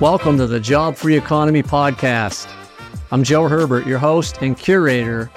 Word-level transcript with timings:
Welcome 0.00 0.38
to 0.38 0.46
the 0.46 0.60
Job 0.62 0.94
Free 0.94 1.16
Economy 1.16 1.64
Podcast. 1.64 2.48
I'm 3.10 3.24
Joe 3.24 3.48
Herbert, 3.48 3.84
your 3.84 3.98
host 3.98 4.38
and 4.42 4.56
curator 4.56 5.28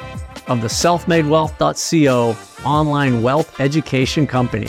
of 0.46 0.62
the 0.62 0.68
selfmadewealth.co 0.68 2.38
online 2.64 3.24
wealth 3.24 3.60
education 3.60 4.28
company. 4.28 4.68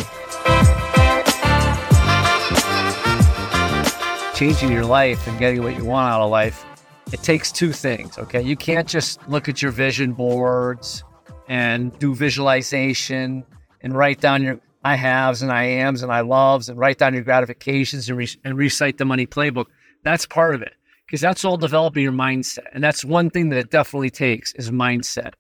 Changing 4.35 4.73
your 4.73 4.87
life 4.87 5.27
and 5.27 5.39
getting 5.39 5.62
what 5.62 5.77
you 5.77 5.85
want 5.85 6.11
out 6.11 6.23
of 6.23 6.31
life, 6.31 6.65
it 7.12 7.23
takes 7.23 7.53
two 7.53 7.73
things, 7.75 8.17
okay? 8.17 8.41
You 8.41 8.57
can't 8.57 8.89
just 8.89 9.29
look 9.29 9.47
at 9.47 9.61
your 9.61 9.73
vision 9.73 10.15
boards 10.15 11.05
and 11.49 11.99
do 11.99 12.15
visualization 12.15 13.45
and 13.83 13.95
write 13.95 14.21
down 14.21 14.43
your 14.43 14.59
I 14.83 14.97
haves 14.97 15.43
and 15.43 15.53
I 15.53 15.65
ams 15.65 16.02
and 16.02 16.11
I 16.11 16.20
loves 16.20 16.69
and 16.69 16.79
write 16.79 16.98
down 16.98 17.15
your 17.15 17.23
gratifications 17.23 18.09
and, 18.09 18.19
re- 18.19 18.37
and 18.45 18.57
recite 18.57 18.98
the 18.98 19.05
money 19.05 19.27
playbook. 19.27 19.66
That's 20.05 20.27
part 20.27 20.55
of 20.55 20.62
it 20.62 20.73
because 21.06 21.20
that's 21.20 21.45
all 21.45 21.56
developing 21.56 22.03
your 22.03 22.12
mindset. 22.12 22.66
And 22.73 22.83
that's 22.83 23.05
one 23.05 23.30
thing 23.30 23.51
that 23.51 23.59
it 23.59 23.70
definitely 23.70 24.11
takes 24.11 24.53
is 24.55 24.70
mindset. 24.70 25.34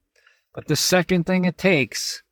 But 0.54 0.66
the 0.66 0.76
second 0.76 1.24
thing 1.24 1.44
it 1.44 1.56
takes 1.56 2.22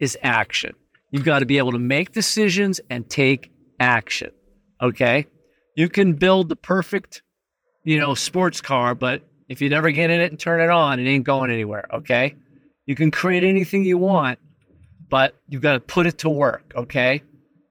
is 0.00 0.18
action. 0.22 0.74
You've 1.10 1.24
got 1.24 1.38
to 1.38 1.46
be 1.46 1.58
able 1.58 1.72
to 1.72 1.78
make 1.78 2.12
decisions 2.12 2.80
and 2.90 3.08
take 3.08 3.50
action. 3.80 4.30
Okay. 4.82 5.26
You 5.74 5.88
can 5.88 6.14
build 6.14 6.48
the 6.48 6.56
perfect, 6.56 7.22
you 7.84 7.98
know, 7.98 8.14
sports 8.14 8.60
car, 8.60 8.94
but 8.94 9.22
if 9.48 9.62
you 9.62 9.70
never 9.70 9.90
get 9.90 10.10
in 10.10 10.20
it 10.20 10.30
and 10.30 10.38
turn 10.38 10.60
it 10.60 10.70
on, 10.70 11.00
it 11.00 11.08
ain't 11.08 11.24
going 11.24 11.50
anywhere. 11.50 11.86
Okay. 11.94 12.34
You 12.84 12.94
can 12.94 13.10
create 13.10 13.44
anything 13.44 13.84
you 13.84 13.96
want, 13.96 14.38
but 15.08 15.34
you've 15.48 15.62
got 15.62 15.72
to 15.74 15.80
put 15.80 16.06
it 16.06 16.18
to 16.18 16.28
work. 16.28 16.72
Okay. 16.74 17.22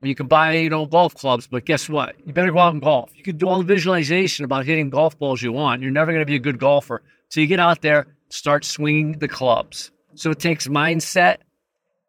You 0.02 0.16
can 0.16 0.28
buy, 0.28 0.54
you 0.54 0.70
know, 0.70 0.86
golf 0.86 1.16
clubs, 1.16 1.48
but 1.48 1.66
guess 1.66 1.90
what? 1.90 2.16
You 2.26 2.32
better 2.32 2.52
go 2.52 2.60
out 2.60 2.74
and 2.74 2.82
golf. 2.82 3.12
You 3.16 3.24
can 3.24 3.38
do 3.38 3.48
all 3.48 3.58
the 3.58 3.66
visualization 3.66 4.46
about 4.46 4.66
hitting 4.66 4.90
golf 4.90 5.18
balls 5.18 5.42
you 5.42 5.52
want. 5.52 5.82
You're 5.82 5.92
never 5.92 6.12
going 6.12 6.22
to 6.22 6.26
be 6.26 6.36
a 6.36 6.40
good 6.40 6.60
golfer. 6.60 7.02
So 7.30 7.42
you 7.42 7.48
get 7.48 7.60
out 7.60 7.82
there, 7.82 8.06
start 8.30 8.64
swinging 8.64 9.14
the 9.14 9.28
clubs. 9.28 9.92
So 10.14 10.30
it 10.32 10.40
takes 10.40 10.68
mindset 10.68 11.38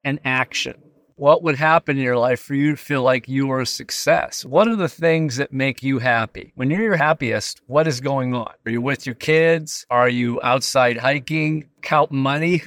and 0.04 0.20
action. 0.24 0.74
What 1.16 1.42
would 1.42 1.56
happen 1.56 1.96
in 1.96 2.04
your 2.04 2.18
life 2.18 2.40
for 2.40 2.54
you 2.54 2.72
to 2.72 2.76
feel 2.76 3.02
like 3.02 3.28
you 3.28 3.50
are 3.50 3.62
a 3.62 3.66
success? 3.66 4.44
What 4.44 4.68
are 4.68 4.76
the 4.76 4.88
things 4.88 5.36
that 5.36 5.52
make 5.52 5.82
you 5.82 5.98
happy? 5.98 6.52
When 6.54 6.70
you're 6.70 6.82
your 6.82 6.96
happiest, 6.96 7.60
what 7.66 7.88
is 7.88 8.00
going 8.00 8.34
on? 8.34 8.52
Are 8.64 8.70
you 8.70 8.80
with 8.80 9.04
your 9.04 9.16
kids? 9.16 9.84
Are 9.90 10.08
you 10.08 10.40
outside 10.42 10.98
hiking, 10.98 11.68
counting 11.82 12.18
money? 12.18 12.62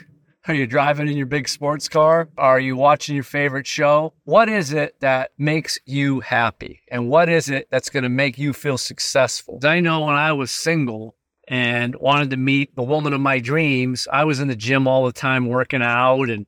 Are 0.47 0.55
you 0.55 0.65
driving 0.65 1.07
in 1.07 1.17
your 1.17 1.27
big 1.27 1.47
sports 1.47 1.87
car? 1.87 2.27
Are 2.35 2.59
you 2.59 2.75
watching 2.75 3.13
your 3.13 3.23
favorite 3.23 3.67
show? 3.67 4.13
What 4.23 4.49
is 4.49 4.73
it 4.73 4.99
that 4.99 5.29
makes 5.37 5.77
you 5.85 6.21
happy? 6.21 6.81
And 6.89 7.09
what 7.09 7.29
is 7.29 7.47
it 7.47 7.67
that's 7.69 7.91
going 7.91 8.01
to 8.01 8.09
make 8.09 8.39
you 8.39 8.51
feel 8.51 8.79
successful? 8.79 9.59
I 9.63 9.81
know 9.81 9.99
when 10.01 10.15
I 10.15 10.31
was 10.31 10.49
single 10.49 11.15
and 11.47 11.95
wanted 11.97 12.31
to 12.31 12.37
meet 12.37 12.75
the 12.75 12.81
woman 12.81 13.13
of 13.13 13.21
my 13.21 13.37
dreams, 13.37 14.07
I 14.11 14.23
was 14.23 14.39
in 14.39 14.47
the 14.47 14.55
gym 14.55 14.87
all 14.87 15.05
the 15.05 15.11
time 15.11 15.47
working 15.47 15.83
out 15.83 16.31
and 16.31 16.47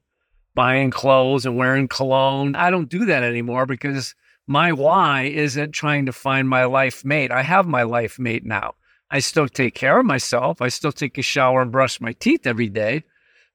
buying 0.55 0.89
clothes 0.89 1.45
and 1.45 1.55
wearing 1.55 1.87
cologne. 1.87 2.55
I 2.55 2.71
don't 2.71 2.89
do 2.89 3.05
that 3.05 3.21
anymore 3.21 3.67
because 3.67 4.15
my 4.47 4.71
why 4.73 5.25
isn't 5.25 5.71
trying 5.73 6.07
to 6.07 6.13
find 6.13 6.49
my 6.49 6.65
life 6.65 7.05
mate. 7.05 7.29
I 7.29 7.43
have 7.43 7.67
my 7.67 7.83
life 7.83 8.17
mate 8.17 8.43
now. 8.43 8.73
I 9.11 9.19
still 9.19 9.47
take 9.47 9.75
care 9.75 9.99
of 9.99 10.05
myself. 10.07 10.63
I 10.63 10.69
still 10.69 10.91
take 10.91 11.19
a 11.19 11.21
shower 11.21 11.61
and 11.61 11.71
brush 11.71 12.01
my 12.01 12.13
teeth 12.13 12.47
every 12.47 12.69
day 12.69 13.03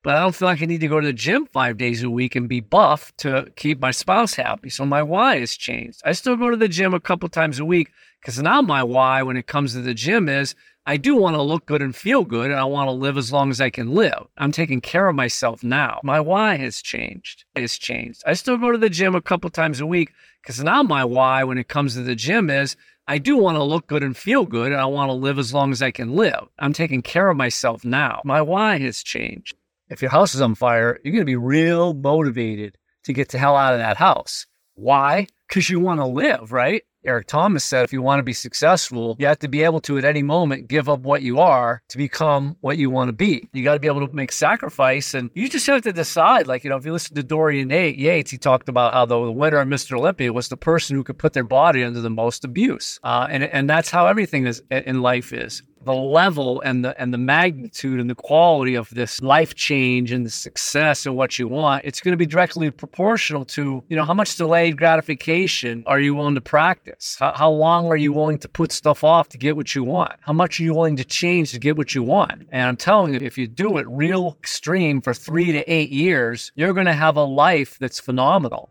but 0.03 0.15
I 0.15 0.21
don't 0.21 0.35
feel 0.35 0.47
like 0.47 0.63
I 0.63 0.67
need 0.67 0.81
to 0.81 0.89
go 0.89 1.01
to 1.01 1.07
the 1.07 1.13
gym 1.13 1.47
five 1.47 1.77
days 1.77 2.03
a 2.03 2.11
week 2.11 2.37
and 2.37 2.49
be 2.49 2.61
buff 2.61 3.13
to 3.19 3.51
keep 3.57 3.81
my 3.81 3.91
spouse 3.91 4.35
happy. 4.35 4.71
So 4.71 4.87
my 4.87 5.03
why 5.03 5.39
has 5.41 5.57
changed. 5.57 6.01
I 6.05 6.13
still 6.13 6.37
go 6.37 6.51
to 6.51 6.57
the 6.57 6.69
gym 6.69 6.95
a 6.95 7.01
couple 7.01 7.29
times 7.29 7.59
a 7.59 7.65
week 7.65 7.91
because 8.21 8.41
now 8.41 8.63
my 8.63 8.83
why 8.83 9.23
when 9.23 9.37
it 9.37 9.47
comes 9.47 9.73
to 9.73 9.81
the 9.81 9.95
gym 9.95 10.29
is 10.29 10.55
I 10.87 10.97
do 10.97 11.17
want 11.17 11.37
to 11.37 11.43
look 11.43 11.67
good 11.67 11.83
and 11.83 11.95
feel 11.95 12.25
good 12.25 12.51
and 12.51 12.59
I 12.59 12.65
want 12.65 12.89
to 12.89 12.93
live 12.93 13.19
as 13.19 13.33
long 13.33 13.51
as 13.51 13.61
I 13.61 13.71
can 13.71 13.95
live. 13.95 14.27
I'm 14.39 14.53
taking 14.53 14.81
care 14.81 15.09
of 15.09 15.17
myself 15.17 15.63
now. 15.63 16.01
My 16.03 16.21
why 16.21 16.57
has 16.57 16.81
changed. 16.81 17.45
It 17.55 17.61
has 17.61 17.77
changed. 17.77 18.23
I 18.25 18.35
still 18.35 18.57
go 18.57 18.73
to 18.73 18.79
the 18.79 18.89
gym 18.89 19.15
a 19.15 19.21
couple 19.21 19.51
times 19.51 19.81
a 19.81 19.87
week 19.87 20.13
because 20.43 20.63
now 20.63 20.83
my 20.83 21.05
why 21.05 21.45
when 21.45 21.59
it 21.59 21.69
comes 21.69 21.95
to 21.95 22.03
the 22.03 22.15
gym 22.15 22.49
is 22.51 22.77
I 23.09 23.19
do 23.19 23.37
want 23.37 23.57
to 23.57 23.63
look 23.63 23.87
good 23.87 24.03
and 24.03 24.17
feel 24.17 24.47
good 24.47 24.71
and 24.71 24.81
I 24.81 24.87
want 24.87 25.09
to 25.09 25.15
live 25.15 25.39
as 25.39 25.53
long 25.53 25.73
as 25.73 25.83
I 25.83 25.91
can 25.91 26.15
live. 26.15 26.49
I'm 26.59 26.73
taking 26.73 27.03
care 27.03 27.29
of 27.29 27.37
myself 27.37 27.85
now. 27.85 28.23
My 28.25 28.41
why 28.41 28.79
has 28.79 29.03
changed 29.03 29.57
if 29.91 30.03
your 30.03 30.11
house 30.11 30.35
is 30.35 30.41
on 30.41 30.55
fire, 30.55 30.99
you're 31.03 31.13
going 31.13 31.23
to 31.23 31.25
be 31.25 31.37
real 31.37 31.95
motivated 31.95 32.77
to 33.05 33.13
get 33.13 33.29
the 33.31 33.39
hell 33.39 33.57
out 33.57 33.75
of 33.75 33.81
that 33.81 33.97
house. 33.97 34.47
Why? 34.75 35.27
Because 35.49 35.71
you 35.71 35.81
want 35.81 36.01
to 36.01 36.07
live, 36.07 36.53
right? 36.53 36.83
Eric 37.05 37.29
Thomas 37.29 37.65
said 37.65 37.85
if 37.85 37.93
you 37.93 38.03
want 38.03 38.19
to 38.19 38.25
be 38.25 38.33
successful, 38.33 39.17
you 39.19 39.27
have 39.27 39.39
to 39.39 39.49
be 39.49 39.63
able 39.63 39.81
to 39.83 39.99
at 39.99 40.05
any 40.05 40.23
moment 40.23 40.69
give 40.69 40.89
up 40.89 41.01
what 41.01 41.23
you 41.23 41.39
are 41.39 41.83
to 41.89 41.97
become 41.97 42.57
what 42.61 42.77
you 42.77 42.91
want 42.91 43.09
to 43.09 43.13
be. 43.13 43.49
You 43.53 43.65
got 43.65 43.75
to 43.75 43.81
be 43.81 43.87
able 43.87 44.07
to 44.07 44.15
make 44.15 44.33
sacrifice 44.33 45.15
and 45.15 45.31
you 45.33 45.49
just 45.49 45.67
have 45.69 45.83
to 45.83 45.93
decide. 45.93 46.47
Like, 46.47 46.65
you 46.65 46.71
know, 46.71 46.77
if 46.77 46.85
you 46.85 46.93
listen 46.93 47.15
to 47.15 47.23
Dorian 47.23 47.71
Yates, 47.71 48.31
he 48.31 48.37
talked 48.37 48.69
about 48.69 48.93
how 48.93 49.07
the, 49.07 49.19
winner 49.19 49.59
of 49.59 49.69
Mr. 49.69 49.97
Olympia 49.97 50.33
was 50.33 50.49
the 50.49 50.57
person 50.57 50.97
who 50.97 51.05
could 51.05 51.19
put 51.19 51.33
their 51.33 51.45
body 51.45 51.85
under 51.85 52.01
the 52.01 52.11
most 52.11 52.45
abuse. 52.45 52.99
Uh, 53.03 53.27
and, 53.31 53.45
and 53.45 53.71
that's 53.71 53.91
how 53.91 54.07
everything 54.07 54.47
is 54.47 54.63
in 54.71 55.01
life 55.01 55.33
is 55.33 55.63
the 55.85 55.95
level 55.95 56.61
and 56.61 56.85
the 56.85 57.01
and 57.01 57.13
the 57.15 57.19
magnitude 57.19 58.01
and 58.01 58.11
the 58.11 58.15
quality 58.15 58.75
of 58.75 58.91
this 58.91 59.23
life 59.23 59.55
change 59.55 60.13
and 60.13 60.27
the 60.27 60.31
success 60.31 61.07
and 61.07 61.17
what 61.17 61.39
you 61.39 61.49
want, 61.49 61.85
it's 61.85 62.01
going 62.01 62.13
to 62.13 62.17
be 62.17 62.27
directly 62.27 62.71
proportional 62.71 63.45
to 63.45 63.83
you 63.89 63.97
know 63.97 64.05
how 64.05 64.15
much 64.15 64.37
delayed 64.37 64.77
gratification 64.77 65.85
are 65.87 66.01
you 66.01 66.15
willing 66.15 66.35
to 66.35 66.41
practice? 66.41 67.17
How, 67.19 67.33
how 67.35 67.51
long 67.51 67.87
are 67.87 67.97
you 67.97 68.13
willing 68.13 68.39
to 68.39 68.49
put 68.49 68.73
stuff 68.73 69.05
off 69.05 69.29
to 69.31 69.39
get 69.39 69.57
what 69.57 69.75
you 69.75 69.85
want? 69.85 70.15
How 70.21 70.33
much 70.33 70.59
are 70.59 70.63
you 70.63 70.75
willing 70.75 70.97
to 70.97 71.05
change 71.05 71.53
to 71.53 71.59
get 71.59 71.77
what 71.77 71.95
you 71.95 72.03
want? 72.03 72.49
And 72.51 72.69
I'm 72.69 72.77
telling 72.77 73.15
you, 73.15 73.21
if 73.23 73.39
you 73.39 73.47
do 73.47 73.79
it 73.79 73.87
real 73.89 74.37
extreme 74.39 75.01
for 75.01 75.15
three 75.15 75.53
to 75.53 75.73
eight 75.73 75.91
years, 75.91 76.53
you're 76.55 76.75
going 76.75 76.87
to 76.87 76.93
have 76.93 77.17
a 77.17 77.25
life 77.25 77.79
that's 77.79 78.01
phenomenal. 78.01 78.69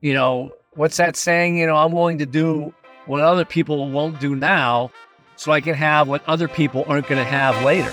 You 0.00 0.14
know 0.14 0.52
what's 0.74 0.96
that 0.98 1.16
saying? 1.16 1.58
You 1.58 1.66
know, 1.66 1.76
I'm 1.76 1.92
willing 1.92 2.18
to 2.18 2.26
do 2.26 2.72
what 3.06 3.20
other 3.20 3.44
people 3.44 3.90
won't 3.90 4.20
do 4.20 4.34
now 4.34 4.90
so 5.36 5.52
I 5.52 5.60
can 5.60 5.74
have 5.74 6.08
what 6.08 6.22
other 6.26 6.48
people 6.48 6.84
aren't 6.88 7.06
going 7.06 7.22
to 7.22 7.30
have 7.30 7.62
later. 7.64 7.90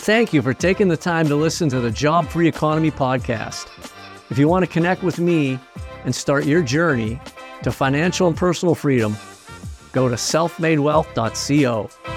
Thank 0.00 0.32
you 0.32 0.42
for 0.42 0.52
taking 0.52 0.88
the 0.88 0.96
time 0.96 1.28
to 1.28 1.36
listen 1.36 1.68
to 1.68 1.80
the 1.80 1.90
Job 1.90 2.28
Free 2.28 2.48
Economy 2.48 2.90
podcast. 2.90 3.68
If 4.30 4.38
you 4.38 4.48
want 4.48 4.64
to 4.64 4.70
connect 4.70 5.02
with 5.02 5.20
me 5.20 5.60
and 6.04 6.14
start 6.14 6.44
your 6.44 6.62
journey 6.62 7.20
to 7.62 7.70
financial 7.70 8.26
and 8.26 8.36
personal 8.36 8.74
freedom, 8.74 9.16
go 9.92 10.08
to 10.08 10.16
selfmadewealth.co. 10.16 12.11